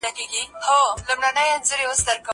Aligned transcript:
امادګي 0.03 0.43
وکړه!؟ 1.89 2.29